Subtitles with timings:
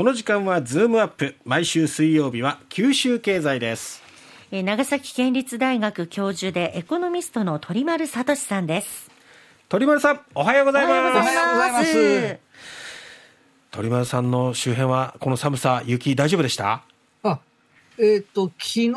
[0.00, 1.34] この時間はズームアップ。
[1.44, 4.02] 毎週水曜日は九州経済です。
[4.50, 9.10] 長崎県立大学教授でエコノミストの鳥丸聡さんです。
[9.68, 10.92] 鳥丸さんおはようございます。
[10.94, 12.38] おはようございます。
[13.72, 16.82] 鳥丸さんの周辺はこの寒さ雪大丈夫でした？
[17.22, 17.38] あ
[17.98, 18.88] えっ、と昨日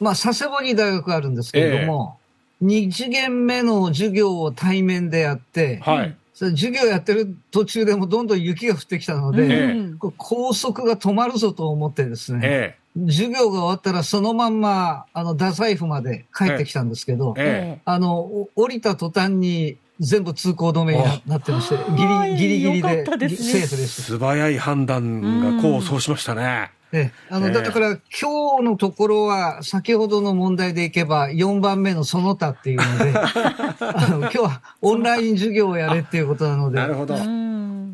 [0.00, 2.18] まあ佐世保に大学があるんですけれども、
[2.62, 24.02] えー、2時限目の授業を対面でやって、はい授業やってる途中でもどんどん雪が降ってきたので、えー、高速が止まるぞと思ってですね、えー、授業が終わったらそのまんま、あの、太宰府まで帰ってきたんですけど、えー、あの、降りた途端に全部通行止めになってまして、ギリギリギリでセーフでした。
[24.02, 26.70] 素早い判断が功を奏しましたね。
[26.96, 37.16] ええ、あの、だから、今日のところは、先ほどの問題でいけば、4番目のその他っていうので、 あの今日はオンライン授業をやれっていうことなので、なるほど。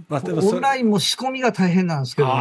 [0.08, 2.34] まあ、でもオンラインも仕込みが大変なんですけどね。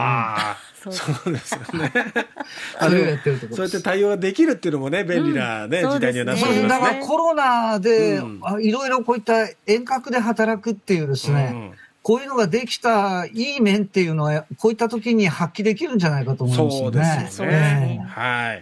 [0.73, 0.89] そ
[1.29, 1.53] うです。
[1.53, 1.91] よね。
[2.80, 6.67] それをやってるとこそうやって対応ができるっていうのもね、便利なね、時代にはなってますね。
[6.67, 8.21] だからコロナで、
[8.61, 17.27] いろいろこういった遠隔で働くっていうですね、こういうのができたいい面っていうのは、こういった時に発揮できるんじゃないかと思うんですよね。
[17.30, 18.05] そうですね。
[18.08, 18.61] はい。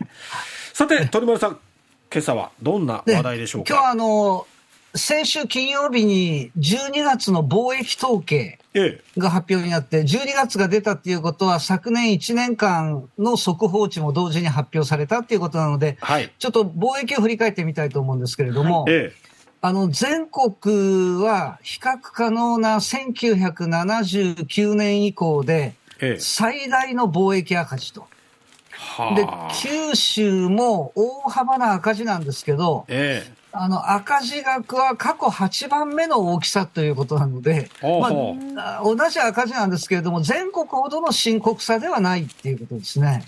[0.74, 1.60] さて、鳥丸さん、
[2.12, 4.48] 今朝はどんな話題でしょうか、今日はあの、
[4.96, 8.60] 先週金曜日に12月の貿易統計
[9.18, 19.12] が発表になって、12月が出たっていうことは、昨年1年間の速報値も同時に発表されたっていうことなので、はい、ちょっと貿易を振り返ってみたいと思うんですけれども、はい、
[19.62, 25.74] あの、全国は比較可能な1979年以降で、
[26.18, 28.08] 最大の貿易赤字と。
[29.16, 29.28] で、
[29.62, 43.26] 九州も大幅な赤字なんですけど、ええ、あの、赤字額は過去8番目の大きさということなので、まあ、同じ赤字なんですけれども、全国ほどの深刻さではないっていうことですね。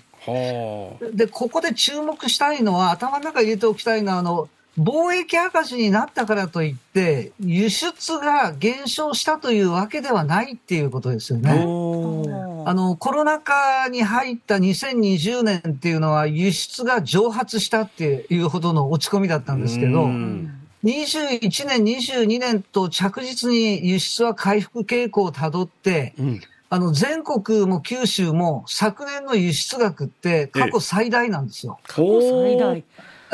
[1.12, 11.50] で、ここで注目したいのは、頭の中に入れておきたいのは、あの、貿易赤字になったからといって、輸出が減少したというわけではないっていうことですよね。
[12.64, 20.06] あの、コロナ禍に入った2020年っていうのは輸出が蒸発したっていうほどの落ち込みだったんですけど、
[20.84, 26.40] 21年、22年と着実に輸出は回復傾向をたどって、うん、
[26.70, 31.78] あの、全国も九州も昨年の輸出額って過去最大なんですよ。
[31.86, 32.82] 過去最大。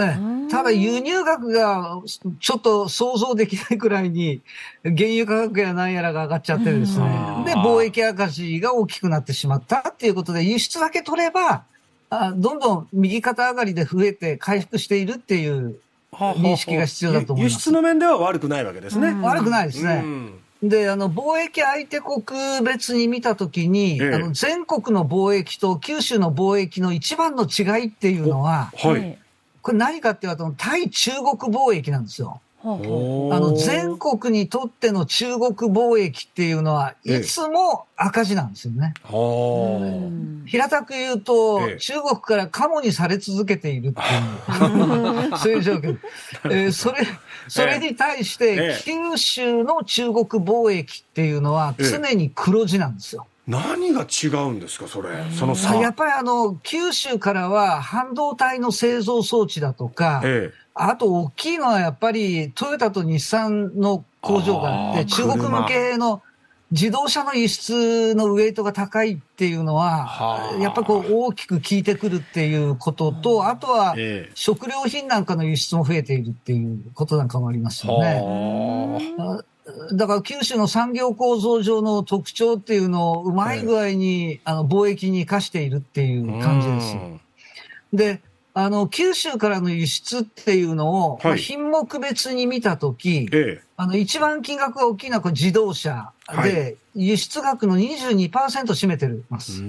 [0.01, 2.01] ええ、ただ輸入額が
[2.41, 4.41] ちょっと想像できないくらいに
[4.85, 7.05] 原油価格や何やらが上がっちゃってですね。
[7.45, 11.65] で、貿易赤字が大きくなってしまったっていうことで輸出だけ取れば、
[12.11, 15.79] あどんどん右肩上がりで増えて回復しているっていう
[16.13, 17.55] 認識が必要だと思います。
[17.55, 19.19] 輸出の面では悪くないわけですね。
[19.23, 20.05] 悪くないですね。
[20.63, 22.23] で、あの、貿易相手国
[22.65, 29.19] 別に見たときに、ええ、あの、全国の貿易と九州の貿易の一番の違いっていうのは、はい。
[29.69, 32.41] これ何かって言われると、対中国貿易なんですよ。
[32.65, 38.95] あの、全国にとっての中国貿易っていうのは、いつも赤字なんですよね。
[40.47, 45.99] 平たく言うと、中国からカモにされ続けているっていう、 そういう状況。
[46.47, 47.07] えー、それ、
[47.47, 53.27] それに対して、九州の中国貿易っていうのは常に黒字なんですよ。
[53.49, 55.75] 何が違うんですか、それ、その差。
[55.77, 66.23] やっぱりあの、九州からは半導体の製造装置だとか、ええ、あと大きいのはやっぱりトヨタと日産の工場があって、中国向けの
[66.71, 73.97] 自動車の輸出のウェイトが高いっていうのは、やっぱりこう大きく効いてくるっていうことと、あとは
[74.35, 78.23] 食料品なんかの輸出も増えているっていうことなんかもありますよね。
[79.93, 86.97] だから九州の産業構造上の特徴っていうのをうまい具合に、あの貿易に生かしているっていう感じです。
[87.93, 88.21] で、
[88.55, 99.61] あの、九州からの輸出っていうのを、はい、品目別に見たとき、ええ、あの、一番金額が大きいのは自動車で、はい、輸出額の22%占めてます。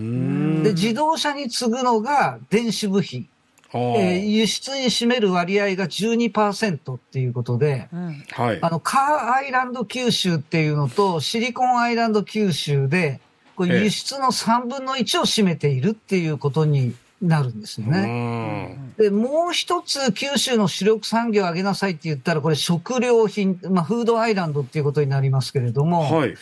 [0.64, 3.28] で、自動車に次ぐのが電子部品。
[3.74, 13.22] えー、輸出に占める割合が12%っていうことで、うん、はい、あの、カーアイランド九州っていうのと、シリコンアイランド九州で、
[13.56, 18.78] これ輸出の3分の1を占めているっていうことになるんですよね。
[18.98, 26.36] で、もう一つ九州の主力産業を上げなさいって言ったら、これ食料品、まあ、フードアイランドっていうことになりますけれども、はい、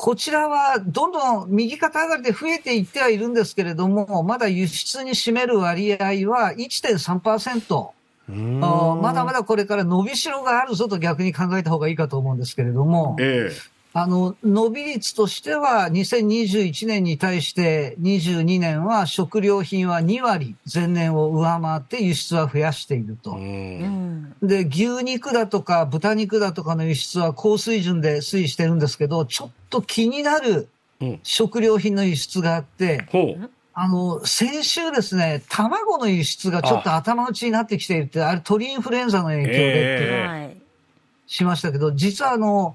[0.00, 7.90] こちらはどんどん右肩上がりで増えていってはいるんですけれども、まだ輸出に占める割合は1.3%。
[8.28, 13.50] まだまだこれから伸びしろがあるぞと逆に考えた方がいいかと思うんですけれども、え
[14.02, 23.36] あの、伸び率としては、2021年に対して22年は食料品は2割前年を上回って輸出は増やしていると。
[24.42, 30.68] で、牛肉だとか豚肉だとかの輸出は高水準で推移してるんですけど、ちょっと気になる
[31.22, 33.18] 食料品の輸出があって、う。
[33.18, 40.60] んあの、先週ですね、卵の輸出がちょっと頭打ちになってきているって、あれ鳥インフルエンザの影響でって、
[41.28, 42.74] しましたけど、実はあの、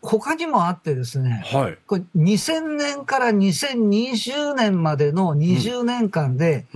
[0.00, 6.66] 他にもあってですね、はい、これ2000年から2020年までの20年間で、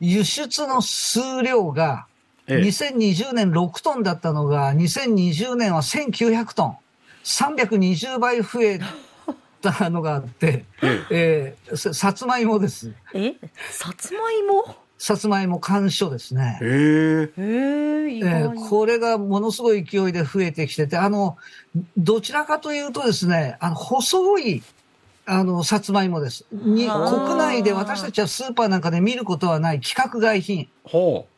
[0.00, 2.06] 輸出の数量が、
[2.46, 6.76] 2020年6トンだったのが、2020年は1900トン。
[7.24, 8.80] 320倍増え
[9.60, 11.56] たのがあって、ええ。
[11.66, 12.92] ー、さつまいもです。
[13.12, 13.34] え
[13.70, 14.76] さつまいも？
[14.98, 16.58] さつまいも干渉ですね。
[16.60, 21.36] へえー、えー、これがものすごい勢いで増えてきてて、あの、
[21.96, 24.62] どちらかというとですね、あの、細い、
[25.24, 26.44] あの、さつまいもです。
[26.50, 30.68] に、国内で私たちはスーパーなんかで見ることはない規格外品。
[30.82, 31.32] ほう。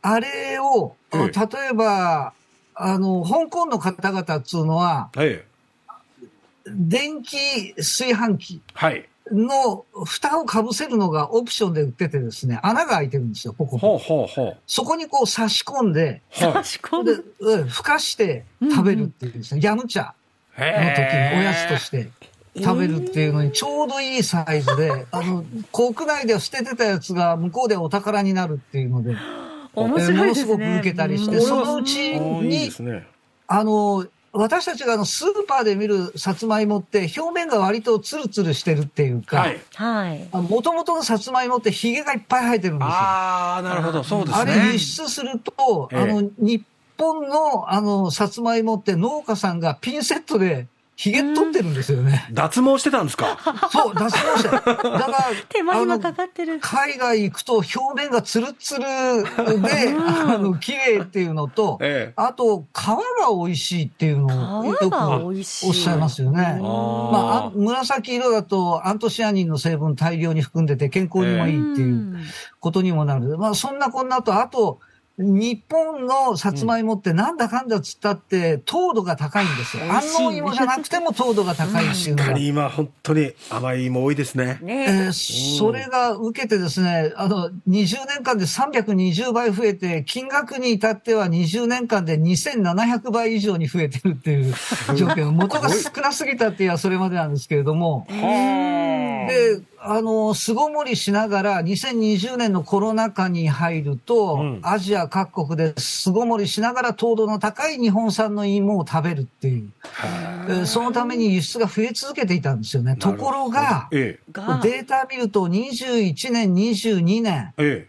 [0.00, 1.30] あれを、例
[1.70, 2.32] えば、
[2.74, 5.42] あの、香港の方々っつうのは、はい、
[6.66, 8.62] 電気炊飯器
[9.30, 13.78] の蓋をかぶせるのがオプションで売っててですね、穴が開いてるんですよ、ここ。
[13.78, 14.56] ほうほうほう。
[14.66, 20.14] そこにこう差し込んで、差し込んで、うん、ふかして食べるっていうですね、ヤム茶
[20.58, 22.10] の時におやつとして
[22.56, 29.16] 食べるっていうのにちょうどいいサイズで、 あの、国内では捨ててたやつが向こうでお宝になるっていうので、
[29.74, 30.18] 面白いですね。
[30.18, 32.70] ものすごく受けたりして、そのうちに、
[33.46, 40.28] あの、私たちがあのスーパーで見るさつまいもって表面が割とツルツルしてるっていうか、はい。
[40.32, 42.92] もともとのさつまいもってヒゲがいっぱい生えてるんですよ。
[42.92, 44.52] ああ、なるほど、そうですね。
[44.52, 46.64] あれ輸出すると、ええ、あの、日
[46.96, 52.28] 本のあの、さつまいもって農家さんがピンセットでひげ取ってるんですよね。
[52.32, 53.38] 脱毛してたんですか？
[53.72, 55.18] そう、脱毛してだから、
[55.48, 56.58] 手間暇かかってる。
[56.60, 58.86] 海外行くと表面がツルツルで、
[59.98, 62.96] あの、綺麗っていうのと、ええ、あと、皮が
[63.34, 66.58] 美味しいっていうのをよくおっしゃいますよね。
[66.60, 72.18] まあ、紫色だとアントシアニンの成分大量に含んでて健康にもいいっていう
[72.60, 73.38] ことにもなる。
[73.38, 74.78] まあ、そんなこんなと、あと、
[75.18, 79.84] 日本のさつまいもってなんだかんだつったって糖度が高いんですよ。
[79.84, 82.38] 安納芋じゃなくても糖度が高いっていうのが。
[82.38, 84.58] 今本当に甘い芋多いですね。
[84.62, 94.54] ねえー、それが受けてですね、あの、20年間で320倍増えて、金額に至っては20年間で2700倍以上に増えてるっていう
[94.96, 95.30] 状況。
[95.30, 98.06] 元が少なすぎたっていうのはそれまでなんですけれども。
[98.08, 109.70] で、あの、巣ごもりしながら、2020年のコロナ禍に入ると、うん、アジア各国で巣ごもりしながら糖度の高い日本産の芋を食べるっていう。
[110.48, 112.96] えそのために輸出が増え続けていたんですよね。
[112.96, 114.32] ところが、ええ、
[114.62, 117.88] データ見ると21年、22年、え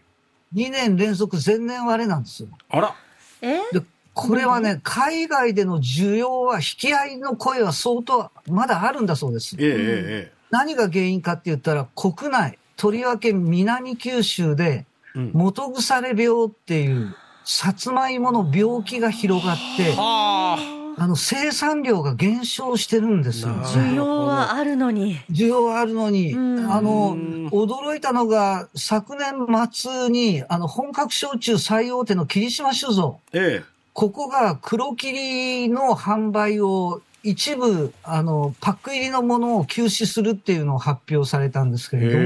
[0.54, 2.48] 2年連続前年割れなんですよ。
[2.70, 2.94] あら。
[3.40, 3.58] え？
[3.72, 3.82] で
[4.14, 9.56] これはね、海外での需要は、引き合いの声は相当まだあるんだそうです。
[9.58, 9.74] えええ
[10.30, 14.86] え何が原因かって言ったら、国内、とりわけ南九州で、
[15.32, 17.14] 元腐れ病っていう、
[17.44, 19.94] さつまいもの病気が広がって、
[20.96, 25.18] あの、生産量が減少してるんですよ、需要はあるのに。
[25.30, 26.36] 需要はあるのに、あ
[26.80, 27.16] の、
[27.50, 29.34] 驚いたのが、昨年
[29.72, 33.20] 末に、あの、本格焼酎最大手の霧島酒造。
[33.32, 33.74] ええ。
[33.92, 42.18] ここが黒霧の販売を一部、あの、パック入りのものを休止するっていうのを発表されたんですけれど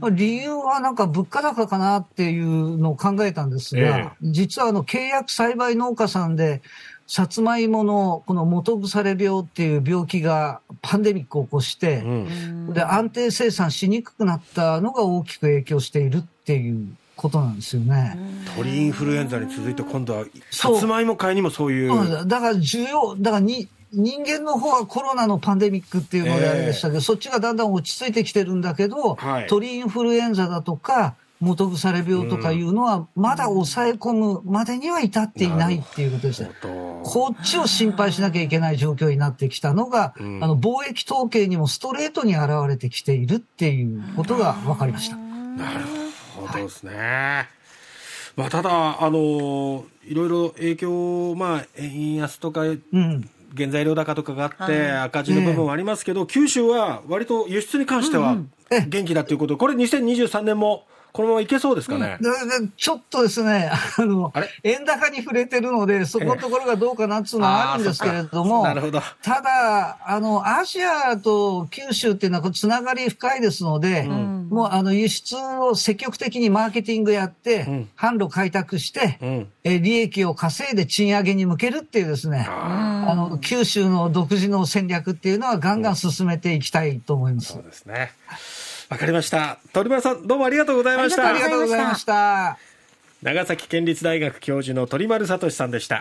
[0.00, 6.62] も、理由はなんか物価高かなっていうのを考えたんですが、実はあの、契約栽培農家さんで、
[7.06, 18.16] さつまいものこの元腐れ病っていう病気がパンデミックを起こして、うん、で、安定生産しにくくなったのが大きく影響しているっていうことなんですよね。
[18.56, 22.26] 鳥インフルエンザに続いて今度は、さつまいも界にもそういう。
[22.26, 36.50] だから需要、だからに、人間の方はコロナのパンデミックっていうのであれでしたけど、えー、そっちがだんだん落ち着いてきてるんだけど、はい、鳥インフルエンザだとか、元腐れ病とかいうのは、まだ抑え込むまでには至っていないっていうことですね。
[36.62, 45.16] こっちを心配しなきゃいけない状況になってきたのが、うん、あの、貿易統計にもストレートに現れてきているっていうことが分かりました。
[45.16, 45.84] なる
[46.34, 46.94] ほどですね。
[46.94, 47.46] は
[48.36, 58.36] い、まあ、ただ、あの、いろいろ影響、まあ、円安とか、うん原材料高とかがあって、赤字の部分はありますけど、九州は割と輸出に関しては
[58.88, 60.86] 元気だということ、これ2023年も
[61.16, 62.18] このままいけそうですかね？
[62.20, 69.00] うん、ちょっとですね、あの、あ円高に触れてるので、そこのところがどうかなっていうのはあるんですけれども、なるほど。
[69.22, 87.54] ただ、あの、アジアと九州っていうのはつながり深いですので、うん、もうあの輸出を積極的にマーケティングやって、うん、販路開拓して、うん、え利益を稼いで賃上げに向けるっていうですね、あの、九州の独自の戦略っていうのはガンガン進めていきたいと思います。
[87.54, 88.12] そうですね。
[88.88, 89.58] わかりました。
[89.72, 91.28] 鳥丸さん、どうもありがとうございました。
[91.28, 92.56] ありがとうございました。
[93.22, 95.94] 長崎県立大学教授の鳥丸聡さんでした。